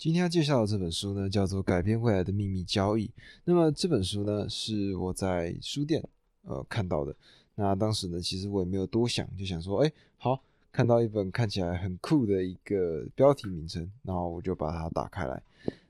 [0.00, 3.06] 今天要介绍的这本书呢，叫做《改变未来的秘密交易》。
[3.44, 6.02] 那么这本书呢，是我在书店
[6.44, 7.14] 呃看到的。
[7.54, 10.42] 那当时呢，其实我也没有多想，就想说，哎，好，
[10.72, 15.42] 看到一本看起来很酷的一个标题名称，然后我就把它打开来。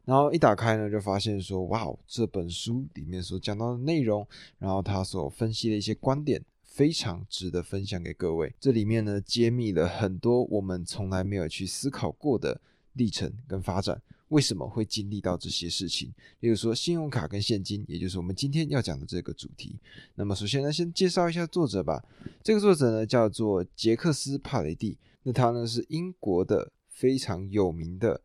[0.04, 4.27] 然后一打开呢，就发现说，哇，这本书里面所讲到的内容，
[4.58, 8.53] 然后他所分析的一些观点，非常值得分享给各位。
[8.58, 12.61] 这里面呢，揭秘了很多我们从来没有去思考过的。
[12.95, 16.12] 历程跟发展为什么会经历到这些事情？
[16.38, 19.77] 例如说信用卡跟现金，也就是我们今天要讲的这个主题。
[20.14, 22.00] 那么首先呢，先介绍一下作者吧。
[22.42, 28.20] 这个作者呢叫做杰克斯帕雷蒂，那他呢是英国的非常有名的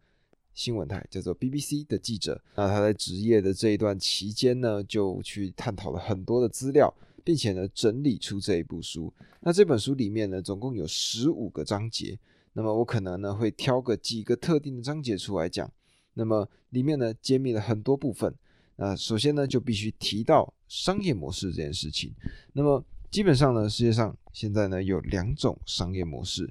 [0.54, 2.40] 新闻台，叫做 BBC 的记者。
[2.56, 9.12] 那他在职业的这一段期间呢，就去探讨了很多的资料，并且呢整理出这一部书。
[9.40, 12.20] 那这本书里面呢，总共有十五个章节。
[12.58, 15.70] 那么我可能呢会挑个几个特定的章节出来讲，
[16.14, 18.34] 那么里面呢揭秘了很多部分。
[18.78, 22.14] 那首先呢就必须提到商业模式这件事情。
[22.54, 22.82] 那么
[23.12, 26.50] 基本上呢世界上现在呢有两种商业模式。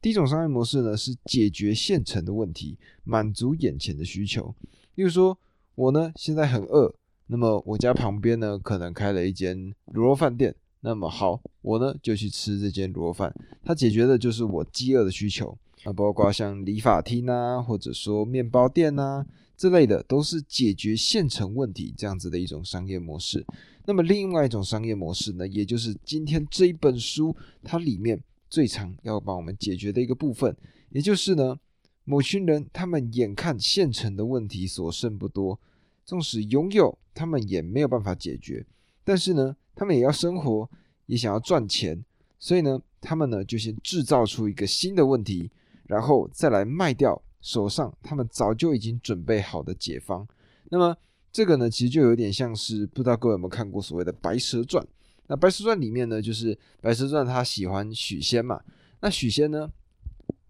[0.00, 4.54] 第一种商业模式呢是解决现成的问题，满足眼前的需求。
[4.94, 5.38] 例如说
[5.74, 6.94] 我呢现在很饿，
[7.26, 10.56] 那么我家旁边呢可能开了一间卤肉饭店。
[10.84, 19.24] 那么好，我呢就去吃这间螺饭，它解决的就是我饥饿的需求啊，包括像理发厅啊，或者说面包店啊
[19.56, 23.46] 之类的，都是解决现成问题这样子的一种商业模式。
[23.86, 30.56] 那么另外一种商业模式呢，也就是今天这一本书它里面最常要帮我们解决的一个部分，
[30.90, 31.56] 也就是呢，
[32.02, 35.60] 某群人他们眼看现成的问题所剩不多，
[36.04, 38.66] 纵使拥有，他们也没有办法解决，
[39.04, 39.54] 但是呢。
[39.74, 40.68] 他们也要生活，
[41.06, 42.04] 也想要赚钱，
[42.38, 45.50] 所以呢，他们呢就先制造出一个新的问题，
[45.86, 50.26] 然后再来卖掉手上他们早就已经准备好的解方。
[50.70, 50.96] 那么
[51.32, 54.84] 这个呢，其实就有点像是不知道各位有没有看过所谓的《白蛇传》。
[55.26, 58.60] 那《白蛇传》里面呢，就是《白蛇传》他喜欢许仙嘛。
[59.00, 59.70] 那许仙呢，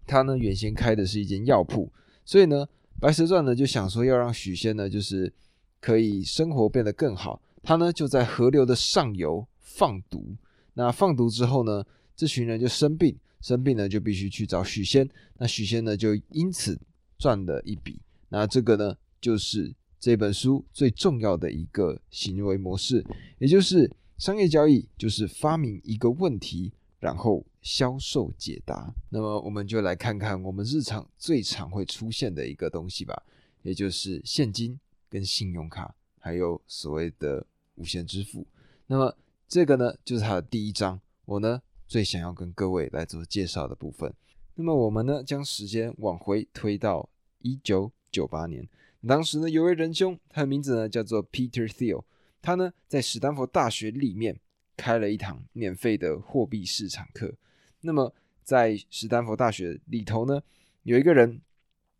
[0.05, 1.89] 他呢原先开的是一间药铺，
[2.25, 2.65] 所以呢，
[2.99, 5.31] 《白蛇传》呢就想说要让许仙呢就是
[5.79, 7.41] 可以生活变得更好。
[7.63, 10.35] 他呢就在河流的上游放毒，
[10.73, 16.77] 那放毒之后呢，这群人就生病，生病呢就必须去找许仙，那许仙呢就因此
[17.17, 23.01] 赚了一笔，那这个呢就是这本书最重要的一个行为模式，
[23.39, 28.93] 也就是商业交易，就是发明一个问题，然后销售解答。
[29.09, 33.23] 那么我们就来看看我们日常最常会出现的一个东西吧，
[33.61, 34.77] 也就是现金
[35.09, 37.45] 跟信用卡，还有所谓的。
[37.75, 38.45] 无限支付，
[38.87, 39.17] 那么
[39.47, 40.99] 这个呢，就是它的第一章。
[41.25, 44.13] 我呢最想要跟各位来做介绍的部分。
[44.55, 48.67] 那么我们呢将时间往回推到一九九八年，
[49.07, 52.03] 当时呢有位仁兄，他的名字呢叫做 Peter Thiel，
[52.41, 54.39] 他呢在史丹佛大学里面
[54.77, 57.33] 开了一堂免费的货币市场课。
[57.81, 58.13] 那么
[58.43, 60.41] 在史丹佛大学里头呢，
[60.83, 61.41] 有一个人，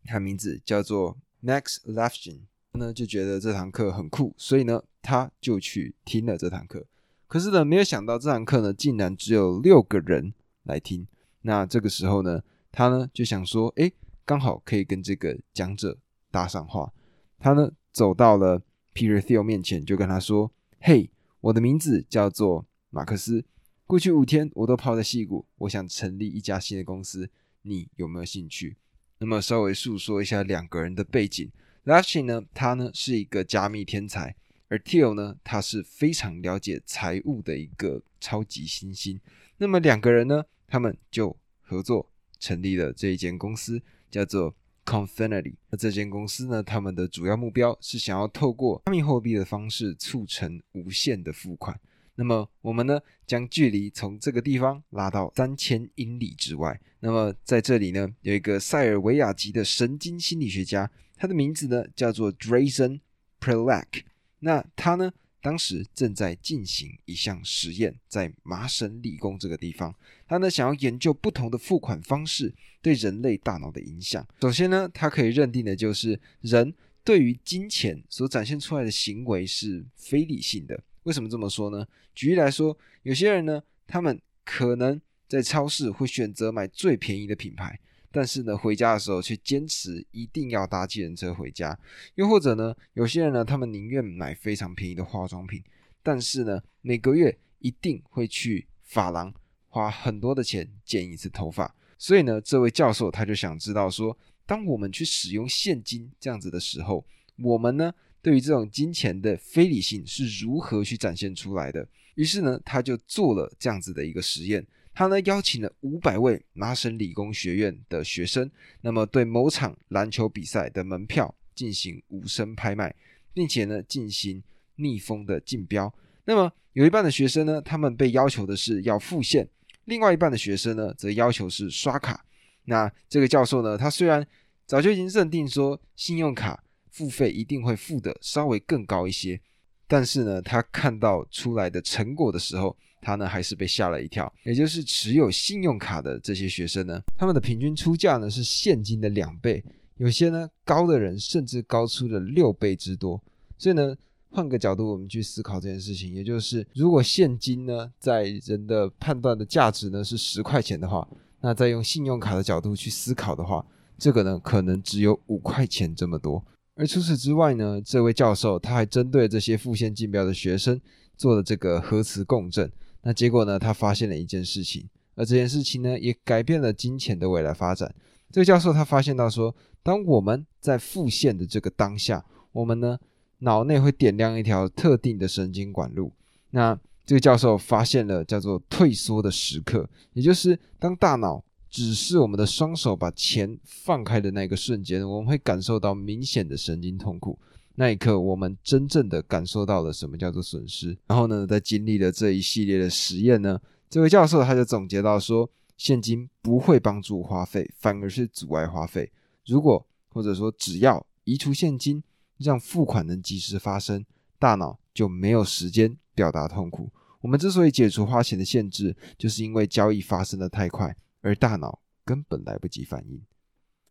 [0.03, 2.41] 他名字叫做 Max Lafkin。
[2.79, 6.85] 呢就觉得这堂课很酷，所以呢他就去听了这堂课。
[7.27, 11.07] 可是呢没有想到这堂课呢竟然只有六个人来听。
[11.41, 12.41] 那这个时候呢
[12.71, 13.91] 他呢就想说，哎，
[14.25, 15.97] 刚好可以跟这个讲者
[16.31, 16.91] 搭上话。
[17.39, 18.61] 他呢走到了
[18.93, 21.09] Peter Thiel 面前，就跟他说：“嘿，
[21.41, 23.43] 我的名字叫做马克思。
[23.85, 27.29] 过去五天我都泡在戏谷，我想成立一家新的公司，
[27.63, 28.77] 你有没有兴趣？”
[29.19, 31.51] 那么稍微诉说一下两个人的背景。
[31.85, 34.33] L a s h i 呢，他呢是一个加密天才，
[34.69, 39.19] 而 Till 呢，他是非常了解财务的一个超级新星。
[39.57, 44.55] 那么两个人呢，他们就合作成立了这一间公司，叫做
[44.85, 45.55] Confinity。
[45.69, 51.77] 那这间公司呢，他们的主要目标是想要透过加密货币的方式促成无限的付款。
[52.15, 56.79] 那么我们呢，将距离从这个地方拉到三千英里之外。
[57.01, 60.89] 那么在这里呢，有一个塞尔维亚籍的神经心理学家。
[61.17, 62.99] 他的名字呢叫做 Drazen
[63.39, 64.03] Prelak，
[64.39, 69.93] 那他呢当时正在进行一项实验，在麻省理工这个地方，
[70.27, 74.25] 他呢想要研究不同的付款方式对人类大脑的影响。
[74.41, 76.73] 首先呢，他可以认定的就是人
[77.03, 80.81] 对于金钱所展现出来的行为是非理性的。
[81.03, 81.85] 为什么这么说呢？
[82.15, 87.77] 举例来说，有些人呢，他们可能在超市会选择买最便宜的品牌。
[88.15, 91.77] 但是呢，回家的时候却坚持一定要搭计程车回家。
[92.13, 95.63] 又或者呢，有些人呢，他们宁愿买非常便宜的化妆品，
[96.03, 99.33] 但是呢，每个月一定会去发廊
[99.67, 101.75] 花很多的钱剪一次头发。
[101.97, 107.03] 所以呢，这位教授他就想知道说，当我们去使用现金这样子的时候，
[107.39, 111.87] 我们呢对于这种金钱的非理性是如何去展现出来的？
[112.13, 114.63] 于是呢，他就做了这样子的一个实验。
[114.93, 118.49] 他呢邀请了五百位麻省理工学院的学生，
[118.81, 122.95] 那么对某场篮球比赛的门票进行无声拍卖，
[123.33, 124.43] 并且呢进行
[124.75, 125.93] 逆风的竞标。
[126.25, 129.45] 那么有一半的学生呢，他们被要求的是要付现；
[129.85, 132.25] 另外一半的学生呢，则要求是刷卡。
[132.65, 134.25] 那这个教授呢，他虽然
[134.65, 139.41] 早就已经认定说信用卡付费一定会付的稍微更高一些，
[139.87, 144.31] 但是呢，他看到出来的成果的时候，他呢还是被吓了一跳。
[144.43, 149.63] 也就是持有信用卡的这些学生呢，他们的平均出价呢是现金的两倍，
[149.97, 153.21] 有些呢高的人甚至高出了六倍之多。
[153.57, 153.95] 所以呢，
[154.29, 161.07] 换个角度我们去思考这件事情，也就是如果现金呢在人的判断的价值呢是十块钱的话。
[161.45, 163.65] 那再用信用卡的角度去思考的话，
[163.97, 166.41] 这个呢可能只有五块钱这么多。
[166.75, 170.79] 而除此之外呢，这位教授他还针对这些付现竞标的学生
[171.17, 172.71] 做了这个核磁共振。
[173.03, 177.93] 那结果呢，他发现了一件事情，而这件事情呢也改变了金钱的未来发展。
[178.31, 182.97] 这个教授他发现到说，当我们在复现的这个当下，我们呢
[183.39, 186.11] 脑内会点亮一条特定的神经管路。
[186.51, 197.37] 那这个教授发现了叫做退缩的时刻，也就是当大脑指示我们的双手把钱放开的那个瞬间，我们会感受到明显的神经痛苦。
[197.75, 200.97] 那一刻，我们真正的感受到了什么叫做损失。
[201.07, 203.59] 然后呢，在经历了这一系列的实验呢，
[203.89, 209.11] 这位教授他就总结到说，现金不会帮助花费，反而是阻碍花费。
[209.45, 212.03] 如果或者说只要移除现金，
[212.37, 214.05] 让付款能及时发生，
[214.37, 215.97] 大脑就没有时间。
[216.15, 216.91] 表达痛苦。
[217.21, 223.19] 我们之所以解除花钱的限制，就是因为交易发生的太快，而大脑根本来不及反应。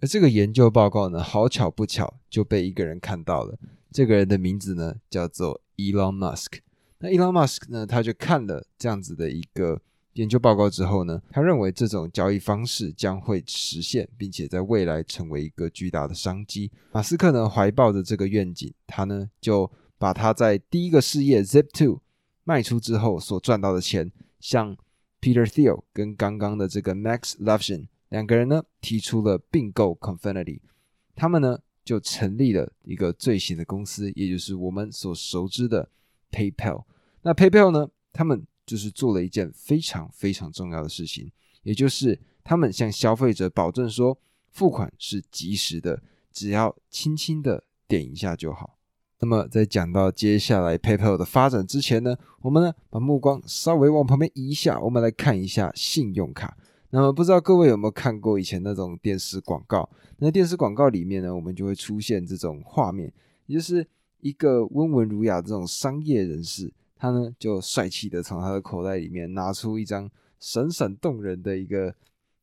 [0.02, 3.56] 而这个研究报告呢，好巧不巧就被一个人看到了。
[3.92, 6.58] 这个人的名字呢，叫做 Elon Musk。
[6.98, 9.80] 那 Elon Musk 呢，他就看了这样子的一个
[10.14, 16.72] 研究报告之后呢，他认为这种交易方式将会实现，并且在未来成为一个巨大的商机。
[16.90, 22.00] 马斯克呢，怀抱着这个愿景，他呢就把他在第一个事业 Zip2。
[22.44, 24.10] 卖出之后所赚到的钱，
[24.40, 24.76] 向
[25.20, 30.60] Peter Thiel 跟刚刚的这个 Max Levchin 两个人呢提出了并购 Confinity，
[31.16, 35.88] 他们呢就成立了一个最新的公司，也就是我们所熟知的
[36.30, 36.84] PayPal。
[37.22, 41.32] 那 PayPal 呢，他们就是做了一件非常非常重要的事情，
[41.62, 44.18] 也就是他们向消费者保证说，
[44.50, 48.78] 付款是及时的，只要轻轻的点一下就好。
[49.20, 56.58] 那么在讲到接下来 PayPal 的发展之前呢，我们呢把目光稍微往旁边移一下，我们来看一下信用卡。
[56.94, 59.88] 那么不知道各位有没有看过以前那种电视广告？
[60.18, 63.10] 那电视广告里面呢，我们就会出现这种画面，
[63.46, 63.86] 也就是
[64.20, 71.94] 一个温文儒雅这种商业人士，他呢就帅气的从他的口袋里面拿出一张闪闪动人的一个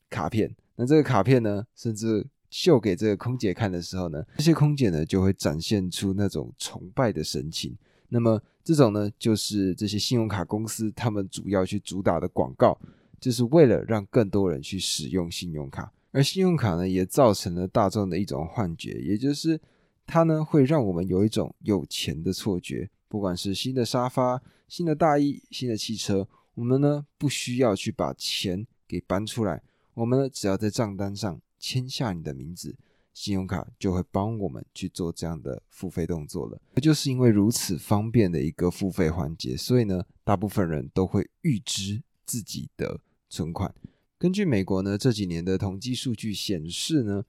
[0.09, 0.55] 卡片。
[0.77, 7.77] 那这个卡片呢，甚至秀给这个空姐看的时候呢，这些空姐呢就会展现出那种崇拜的神情。
[8.07, 12.75] 那么这种呢，就是这些信用卡公司他们主要去主打的广告，
[13.19, 15.91] 就是为了让更多人去使用信用卡。
[16.11, 19.59] 而信用卡呢，也造成了大众的一种幻觉，也就是
[20.05, 22.89] 它呢会让我们有一种有钱的错觉。
[23.07, 29.61] 不管是新的沙发、新的大衣、新的汽车，我们呢不需要去把钱给搬出来，
[29.93, 31.39] 我们呢只要在账单上。
[31.61, 32.73] 签下你的名字，
[33.13, 36.57] 信用卡就会帮我们去做这样的付费动作了。
[36.81, 42.97] 就是因为如此方便的一个付费环节，所以呢，大部分人都会预支自己的
[43.29, 43.73] 存款。
[44.17, 47.23] 根据美国呢这几年的统计数据显示呢，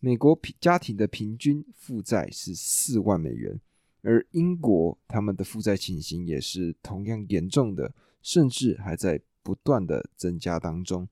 [0.00, 3.60] 美国家庭的平均负债是四万美元，
[4.02, 11.08] 而英国他们的负债情形也是同样严重的，甚至还在不断的增加当中。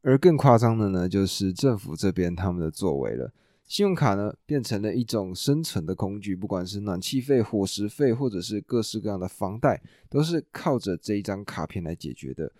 [0.00, 3.32] 而更夸张的呢，就是政府这边他们的作为了。
[3.66, 12.52] 信用卡呢，变成了一种生存的工具，不管是暖气费、伙食费，或者是各式各样的房贷，都是靠着这一张卡片来解决的。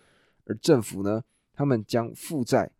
[0.44, 2.70] 而政府呢，他们将负债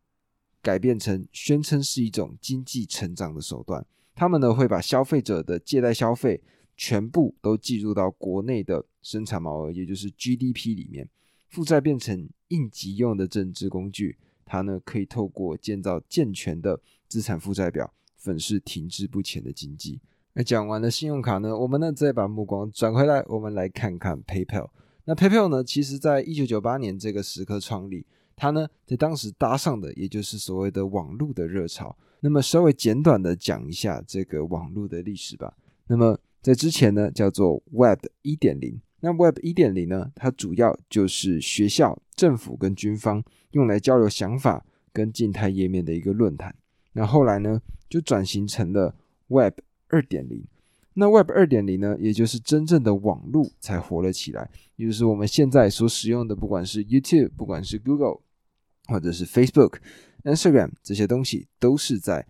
[0.62, 6.42] 改变成宣称是一种经济成长的手段，他们呢会把消费者的借贷消费
[6.76, 11.09] 全部都计入到国内的生产毛额，也就是 GDP 里面，
[11.49, 14.16] 负债变成应急用的政治工具。
[14.47, 20.00] 它呢可以透过建造健全的资产负债表，粉饰停滞不前的经济。
[20.35, 24.68] 那讲完了信用卡呢，我们呢再把目光转回来，我们来看看 PayPal。
[25.06, 31.96] 那 PayPal 呢，其实在一九九八年这个时刻创立，它呢在当时搭上的也就是所谓的网络的热潮。
[32.20, 35.54] 那么稍微简短的讲一下这个网络的历史吧。
[35.88, 38.80] 那么在之前呢，叫做 Web 一点零。
[39.00, 46.54] 那 Web 一点零呢，它主要就是学校、政府跟军方用来交流想法跟静态页面的一个论坛。
[46.94, 48.94] 那后来呢，就转型成了
[49.28, 49.58] Web
[49.88, 50.42] 二点零。
[50.94, 58.20] 那 Web 二点零呢，也就是真正的网络才活了起来，也就是我们现在所使用的，不管是 YouTube，不管是 Google，
[58.86, 59.78] 或者是 Facebook、
[60.22, 62.24] Instagram 这些东西，都是在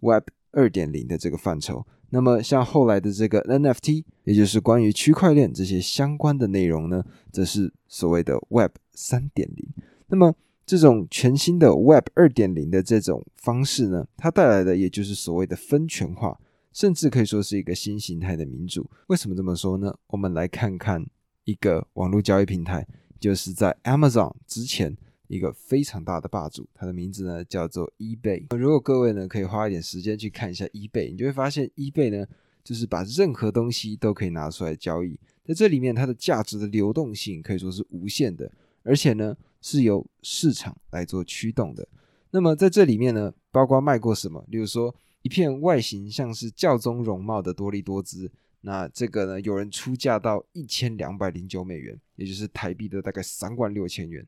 [0.00, 1.86] Web 二点零的这个范畴。
[2.10, 9.68] 那么像后来的这个 NFT，也就是关于区块链这些相关的内容呢，则是所谓的 Web 三点零。
[10.08, 10.34] 那么
[10.66, 16.40] 这种全新的 Web 二点零的这种方式呢，它带来的也就是所谓的分权化。
[16.78, 18.88] 甚至可以说是一个新形态的民主。
[19.08, 19.92] 为什么这么说呢？
[20.06, 21.04] 我们来看看
[21.42, 22.86] 一个网络交易平台，
[23.18, 28.46] 就是在 Amazon 之前一个非常大的霸主，它的名字呢叫做 eBay。
[28.56, 32.24] 如果各位呢可以花一点时间去看一下 eBay，你就会发现 eBay 呢
[32.62, 38.48] 就是把任何东西都可以拿出来交易，在这里面它的价值的流动性可以说是无限的，
[38.84, 41.88] 而且呢是由市场来做驱动的。
[42.30, 44.94] 那么在这里面呢，包括卖过什么，例如说。
[45.28, 48.32] 一片外形像是教宗容貌的多利多姿，
[48.62, 54.26] 那这个呢，有人出价到一千两百零九美元，也就是台币的大概三万六千元。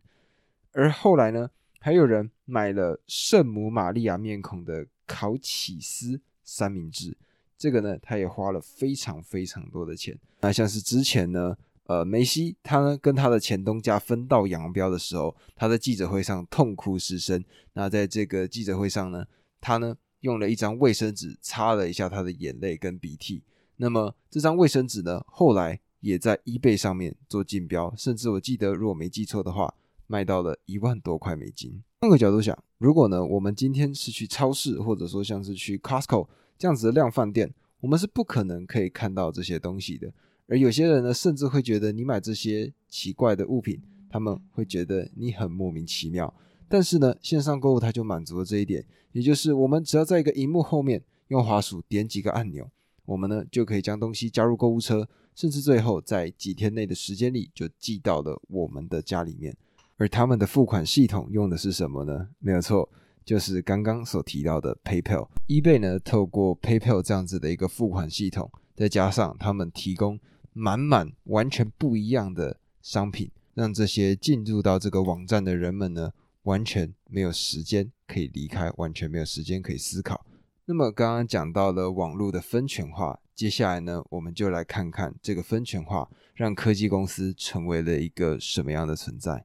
[0.72, 7.16] 而后来呢，还有人买了圣母玛利亚面孔的烤起司三明治，
[7.56, 10.14] 这个呢，他也花了非常非常多的钱。
[10.42, 17.42] 那像是之前呢，呃，梅西他呢跟他的前东家分道扬镳的时候，他在记者会上痛哭失声。
[17.72, 19.24] 那在这个记者会上呢，
[19.62, 19.96] 他呢。
[20.20, 23.42] 用了一张卫生纸擦了一下他的眼泪跟鼻涕，
[23.76, 29.74] 那么这张卫生纸呢，后来也在 eBay 上面做竞标，甚至我记得如果没记错的话，
[30.06, 31.82] 卖到了一万多块美金。
[32.00, 40.12] 换个角度想，如果呢，我们今天是去超市，或者说像是去 Costco 这样子的量贩店，我们是不可能可以看到这些东西的。
[40.46, 46.32] 而有些人呢，甚至会觉得你买这些奇怪的物品，他们会觉得你很莫名其妙。
[46.72, 52.70] 但是呢，线上购物它就满足了这一点，也就是我们只要在一个荧幕后面用滑鼠点几个按钮，
[53.04, 59.56] 我们呢就可以将东西加入购物车，甚至最后在几天内的时间里就寄到了我们的家里面。
[59.96, 62.28] 而他们的付款系统用的是什么呢？
[62.38, 62.88] 没有错，
[63.24, 65.28] 就是刚刚所提到的 PayPal。
[65.48, 70.20] eBay 呢，透过 PayPal 这样子的一个付款系统，再加上他们提供
[70.52, 76.12] 满满完全不一样的商品，让这些进入到这个网站的人们呢。
[76.42, 80.24] 完全没有时间可以离开，完全没有时间可以思考。
[80.64, 89.44] 那么刚刚讲到了网络的分权化，接下来呢，我们就来看看这个分权化让科技公司成为了一个什么样的存在。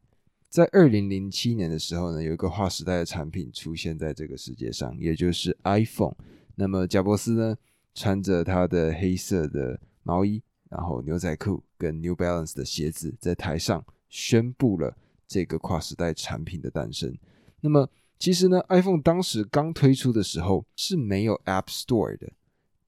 [0.50, 6.16] 在二零零七年的时候呢，有一个划时代的产品出现在这个世界上，也就是 iPhone。
[6.56, 7.58] 那么贾伯斯呢，
[7.94, 14.96] 穿着他的黑色的毛衣，然后牛仔裤跟 New Balance 的鞋子，在台上宣布了。
[15.28, 17.18] 这个跨时代产品的诞生。
[17.62, 17.90] 那么，
[18.20, 22.32] 其实呢，iPhone 当时刚推出的时候是没有 App Store 的。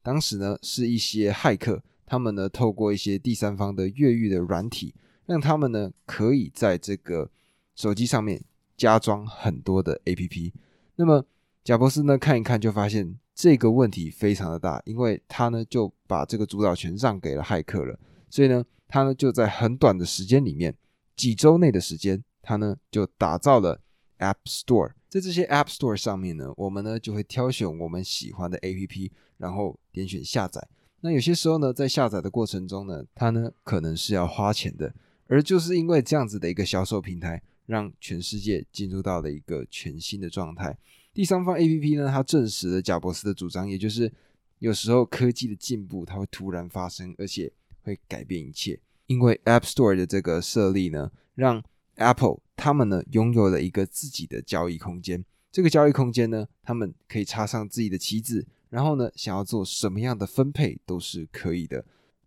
[0.03, 4.94] 当时呢，是一些骇客，他们呢透过一些第三方的越狱的软体，
[5.25, 7.29] 让他们呢可以在这个
[7.75, 8.41] 手机上面
[8.77, 10.53] 加装很多的 APP。
[10.96, 11.25] 那么，
[11.63, 18.00] 贾博士呢看一看就发现这个问题非常的大，因为他呢就把这个主导权让给了骇客了。
[18.29, 20.75] 所以呢，他呢就在很短的时间里面。
[21.17, 23.81] 几周内的时间，他呢就打造了
[24.19, 24.93] App Store。
[25.09, 30.65] 在这些 App Store 上面呢，我们呢就会挑选我们喜欢的 APP，然后点选下载。
[31.01, 34.93] 那有些时候呢，在下载的过程中呢，它呢可能是要花钱的。
[35.27, 40.77] 而就是因为这样子的一个销售平台，让全世界进入到了一个全新的状态。
[41.13, 44.12] 第三方 APP 呢，它证实了贾伯斯的主张，也就是
[44.59, 48.79] 有时候科技的进步它会突然发生，而且会改变一切。
[49.07, 51.63] 因为 App Store 的这个设立呢，让
[51.95, 55.25] Apple 他们呢拥有了一个自己的交易空间。
[55.51, 61.83] 这个交易空间呢，他们可以插上自己的旗帜，然后呢，想要做什么样的分配都是可以的。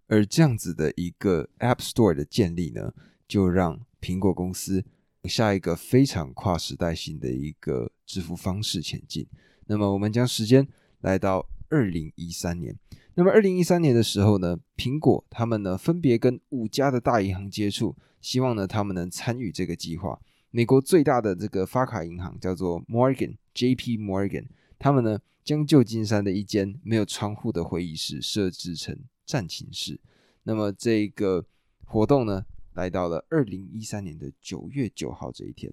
[0.08, 2.92] 而这样子的一个 App Store 的建立呢，
[3.28, 4.84] 就让苹果公司
[5.25, 9.26] 下一个非常跨时代性的一个支付方式前进。
[9.66, 10.66] 那么，我们将时间
[11.02, 12.76] 来到二零一三年。
[13.20, 20.18] 那么，二零一三年的时候呢，苹果他们呢分别跟五家的大银行接触，希望呢他们能参与这个计划。
[20.50, 23.98] 美国最大的这个发卡银行叫做 Morgan J.P.
[23.98, 24.46] Morgan，
[24.78, 30.00] 他们呢将旧金山的一间没有窗户的会议室设置成战情室。
[30.44, 31.44] 那么这个
[31.84, 35.70] 活动呢来到了二零一三年的九月九号这一天，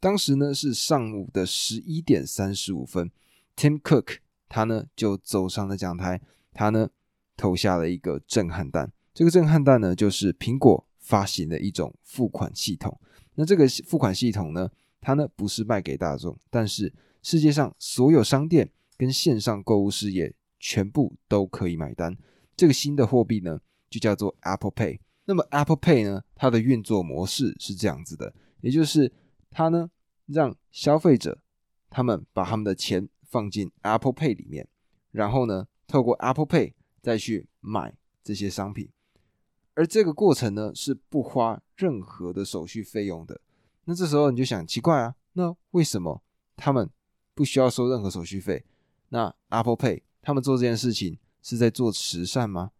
[0.00, 3.10] 当时呢是上午的十一点三十五分。
[3.54, 4.16] Tim Cook
[4.48, 6.22] 他呢就走上了讲台，
[6.60, 6.90] 他呢
[7.38, 8.92] 投下了一个震撼弹。
[9.14, 13.00] 这个震撼弹呢，就是苹果发行的一种付款系统。
[13.36, 22.14] 那这个付款系统呢，它呢不是卖给大众，但是世界上所有商店跟线上购物事业全部都可以买单。
[22.54, 24.98] 这个新的货币呢，就叫做 Apple Pay。
[25.24, 29.10] 那么 Apple Pay 呢，它的运作模式是这样子的，也就是
[29.50, 29.90] 它呢
[30.26, 31.40] 让消费者
[31.88, 34.68] 他们把他们的钱放进 Apple Pay 里面，
[35.10, 37.92] 然后呢透过 Apple Pay 再去买
[38.22, 38.88] 这些商品。
[39.74, 43.40] 而这个过程呢是不花任何的手续费用的。
[43.86, 46.22] 那这时候你就想奇怪啊，那为什么
[46.56, 46.88] 他们
[47.34, 48.64] 不需要收任何手续费？
[49.08, 52.70] 那 Apple Pay 他们做这件事情是在做慈善吗？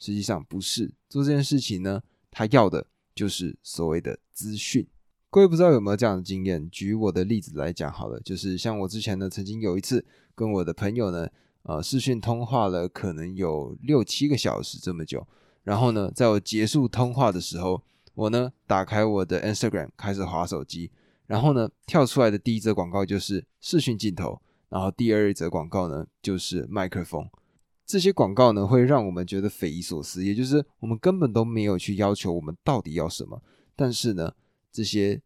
[0.00, 4.84] 实际上不是，做这件事情呢，他要的就是所谓的资讯。
[5.30, 6.68] 各位不知道有没有这样的经验？
[6.70, 11.28] 举我的例子来讲好了，就是像我之前呢，曾经有一次跟我的朋友呢，
[11.68, 15.26] 呃，视讯通话了，可能有六七个小时这么久。
[15.64, 17.82] 然后呢，在我结束通话的时候，
[18.14, 20.90] 我呢打开我的 Instagram 开始划手机，
[21.26, 27.28] 然后呢跳出来的第一则广告就是视讯镜头，然后第二则广告呢就是麦克风。
[27.84, 33.42] 这些广告呢会让我们觉得匪夷所思，也就是我们根本都没有去要求我们到底要什么，
[33.76, 34.32] 但是呢
[34.72, 35.20] 这些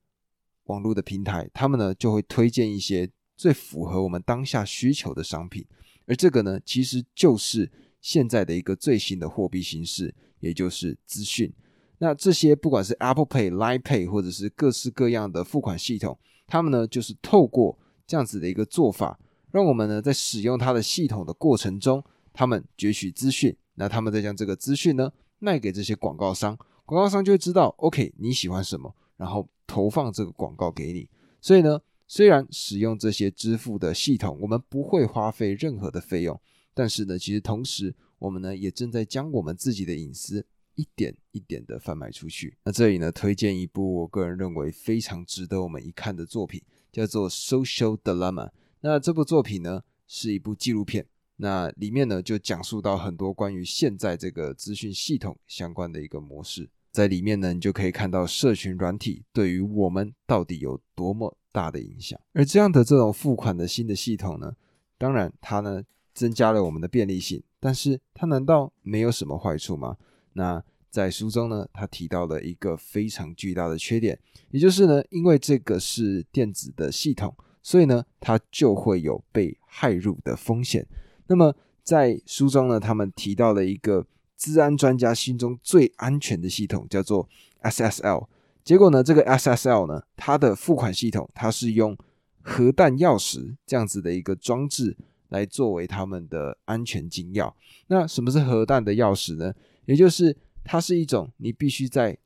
[0.64, 5.64] 网络的平台他们呢就会推荐一些最符合我们当下需求的商品，
[6.06, 10.14] 而这个呢其实就是现在的一个最新的货币形式。
[10.42, 11.54] 也就是资讯，
[11.98, 16.18] 那这些不管是 Apple Pay、Line Pay 或者是各式各样的付款系统，
[16.48, 17.78] 他们呢就是透过
[18.08, 19.16] 这样子的一个做法，
[19.52, 31.08] 让我们呢在使用它的系统的过程中，他们攫取资讯，那他们再将这个资讯呢卖给这些广告商，广告商就会知道，OK 你喜欢什么，然后投放这个广告给你。
[31.40, 31.80] 所以呢，
[32.14, 36.38] 虽然使用这些支付的系统，我们不会花费任何的费用，
[36.74, 37.94] 但是呢，其实同时。
[38.18, 42.56] 我们呢也正在将我们自己的隐私一点一点的贩卖出去。
[42.64, 48.48] 那这里呢推荐一部我个人认为非常值得我们一看的作品，叫做《Social Dilemma》。
[48.82, 56.68] 那这部作品呢是一部纪录片，那里面呢就讲述到很多关于现在这个资讯系统相关的一个模式。
[56.92, 62.18] 在里面呢，你就可以看到社群软体对于我们到底有多么大的影响。
[62.32, 64.54] 而这样的这种付款的新的系统呢，
[64.98, 67.42] 当然它呢增加了我们的便利性。
[67.60, 69.96] 但是它难道没有什么坏处吗？
[70.32, 70.60] 那
[70.90, 74.18] 在书中呢，他提到了一个非常巨大的缺点，
[74.50, 80.86] 也就是呢，因为这个是电子的系统，所以呢，它就会有被害入的风险。
[81.28, 84.04] 那么在书中呢，他们提到了一个
[84.36, 87.28] 治安专家心中最安全的系统，叫做
[87.62, 88.26] SSL。
[88.64, 91.96] 结果呢，这个 SSL 呢，它的付款系统，它是用
[92.40, 94.96] 核弹钥匙这样子的一个装置。
[95.32, 97.50] 来作为他们的安全金钥。
[97.86, 99.54] 那什么是核弹的钥匙呢？
[99.86, 102.18] 也就是它是一种你必须在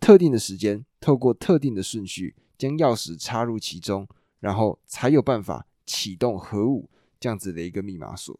[0.00, 4.08] 特定的时间，透过特定的顺序将钥匙插入其中，
[4.40, 8.36] 然后才有办法启动核武这样子的一个密码锁。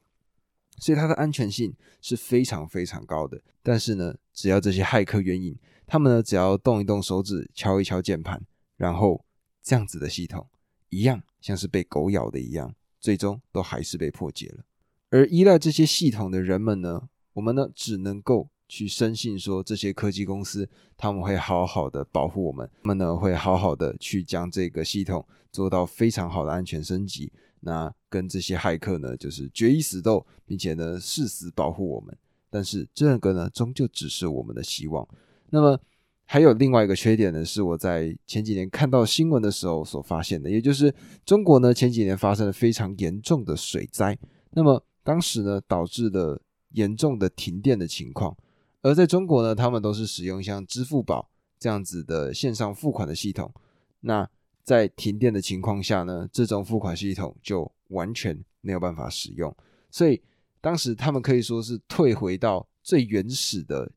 [0.78, 3.40] 所以它的安全性是非常非常高的。
[3.62, 5.56] 但是呢，只要这些骇客援引，
[5.92, 8.42] 他们呢只要动一动手指，敲一敲键盘，
[8.78, 9.26] 然后
[9.62, 10.48] 这样子的系统
[10.88, 12.74] 一样像是被狗咬的一样。
[12.98, 14.64] 最终都还是被破解了，
[15.10, 32.16] 而依赖这些系统的人们呢，我们呢只能够去深信说这些科技公司他们会好好的保护我们，他们呢会好好的去将这个系统做到非常好的安全升级，那跟这些骇客呢就是决一死斗，并且呢誓死保护我们，
[32.48, 35.06] 但是这个呢终究只是我们的希望，
[35.52, 35.78] 那么。
[36.24, 40.94] 还有另外一个缺点呢，是我在前几年看到新闻的时候所发现的，也就是
[41.26, 44.16] 中国呢前几年发生了非常严重的水灾，
[44.52, 48.34] 那么当时呢导致了严重的停电的情况，
[48.80, 53.52] 而在中国呢，他们都是使用像支付宝这样子的线上付款的系统，
[54.00, 54.26] 那
[54.62, 59.54] 在停电的情况下呢，这种付款系统就完全没有办法使用，
[59.90, 60.22] 所以
[60.62, 63.92] 当时他们可以说是退回到最原始的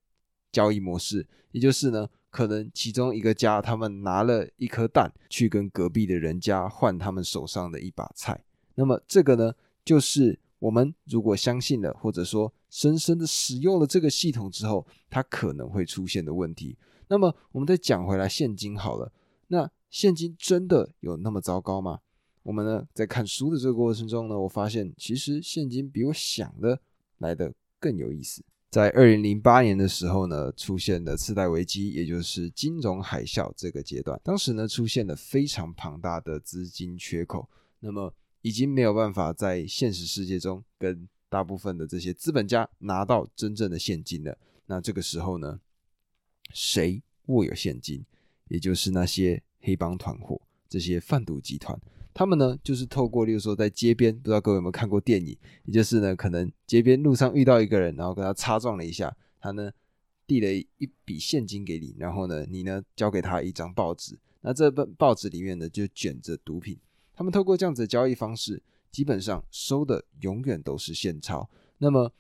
[0.56, 2.08] 交易模式，也就是呢。
[2.36, 8.44] 可能其中一个家，他们拿了一颗蛋去跟隔壁的人家换他们手上的一把菜。
[8.76, 9.54] 那么这个呢，
[9.86, 16.78] 就是我们如果相信了，或者说深深的使用了这个系统之后，它可能会出现的问题。
[17.08, 19.14] 那么我们再讲回来，现金好了，
[19.48, 22.02] 那现金真的有那么糟糕吗？
[22.44, 26.82] 我们呢，在看书的这个过程中呢，我发现其实现金比我想的
[27.20, 28.44] 来的更有意思。
[28.76, 34.20] 在二零零八年的时候呢，出现了次贷危机，也就是金融海啸这个阶段。
[34.22, 37.50] 当时呢，出现了非常庞大的资金缺口。
[37.80, 44.38] 那么已经没有办法在现实世界中跟大部分的这些资本家拿到真正的现金了。
[44.66, 45.58] 那这个时候呢，
[46.52, 48.04] 谁握有现金？
[48.50, 51.80] 也就是那些黑帮团伙、这些贩毒集团，
[52.16, 55.38] 他们呢，就是透过，例如说在街边，不知道各位有没有看过电影？
[55.66, 59.70] 也就是呢，可能街边路上遇到一个人，然后跟他擦撞了一下，他呢
[60.26, 66.80] 递了一笔现金给你，然后呢，你呢交给他一张报纸，那这本报纸里面呢就卷着毒品。
[67.14, 71.50] 他们透过这样子的交易方式，基本上收的永远都是现钞。
[71.80, 72.14] 那么，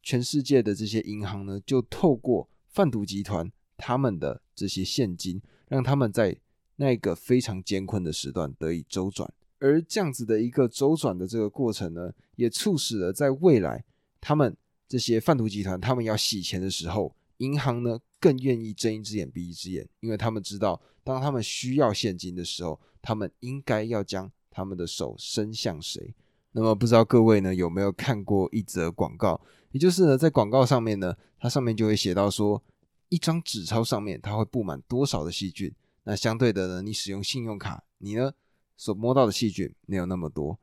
[0.00, 6.38] 全世界的这些银行呢，就透过贩毒集团他们的这些现金，让他们在
[6.78, 9.32] 那一个非常艰困的时段得以周转。
[9.58, 13.84] 而这样子的一个周转的这个过程呢，也促使了在未来
[14.20, 14.56] 他们
[14.88, 22.80] 这些贩毒集团他们要洗钱的时候，银行呢更愿意睁一只眼闭一只眼，因为他们知道，当他们需要现金的时候。
[23.00, 26.14] 他们应该要将他们的手伸向谁？
[26.50, 29.40] 那么不知道各位呢有没有看过一则广告？
[29.70, 32.60] 也就是呢，在广告上面呢，它上面就会写到说，
[33.08, 35.72] 一张纸钞上面它会布满多少的细菌？
[36.08, 38.32] 那相对的呢，你使用信用卡，你呢
[38.78, 40.58] 所摸到的细菌没有那么多。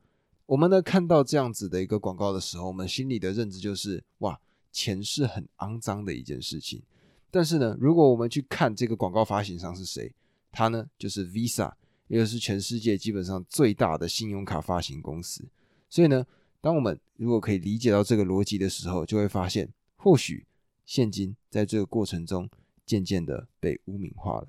[0.46, 4.40] 我们呢看到这样子的一个广告的时候，我们心里的认知就是，哇，
[4.72, 6.82] 钱是很肮脏的一件事情。
[7.30, 10.12] 但是呢，如果我们去看这个广告发行商是谁，
[10.50, 11.72] 他呢就是 Visa。
[12.08, 15.44] 也就是全世界基本上最大的信用卡发行公司，
[15.90, 16.24] 所以呢，
[16.60, 20.46] 当我们如果可以理解到这个逻辑的时候，就会发现，或许
[20.84, 22.48] 现金在这个过程中
[22.84, 24.46] 渐渐的被污名化了。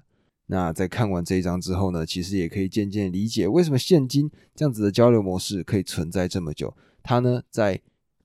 [0.47, 6.75] 那在看完这一章之后呢，其实也可以渐渐理解为什么现金这样子的交流模式可以存在这么久。
[7.03, 7.79] 它呢，在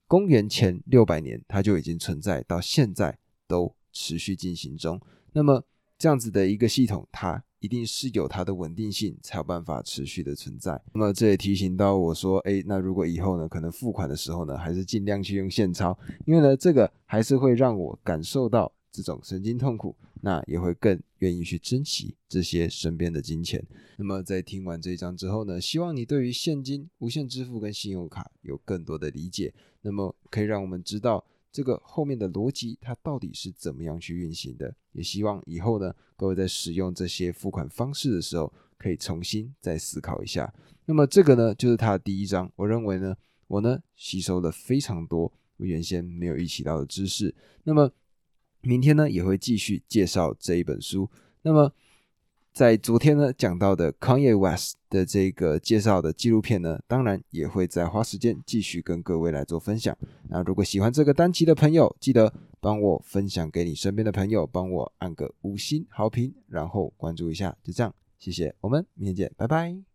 [0.07, 4.99] 公元前六百年，它就已经存在，到现在都持续进行中。
[5.31, 5.63] 那么
[5.97, 7.43] 这样子的一个系统，它。
[7.59, 10.77] 一定是有它的稳定性，才有办法持续的存在。
[10.93, 23.61] 那么这也提醒到我说，哎，那如果以后呢，可能付款的时候呢，还是尽量去用现钞，因为呢，这个还是会让我感受到这种神经痛苦，那也会更愿意去珍惜这些身边的金钱。
[23.97, 31.25] 那么在听完这一章之后呢，希望你对于现金、无限支付跟信用卡有更多的理解，那么可以让我们知道。
[31.51, 34.75] 这个后面的逻辑，它到底是怎么样去运行的？
[34.93, 40.51] 也希望以后呢，各位在使用这些付款方式的时候，可以重新再思考一下。
[40.85, 42.51] 那么这个呢，就是它的第一章。
[42.55, 47.31] 我认为呢，我呢吸收了非常多我原先没有预期到的知识。
[47.63, 47.91] 那么
[48.63, 51.07] 明天呢，也会继续介绍这一本书。
[51.43, 51.71] 那么。
[52.53, 59.97] 在昨天呢讲到的 Kanye West 的这个介绍的纪录片呢，当然也会再花时间继续跟各位来做分享。
[60.29, 69.83] 那如果喜欢这个单期的朋友，记得帮我分享给你身边的朋友，帮我按个五星好评，然后关注一下，就这样，谢谢，我们明天见，拜拜。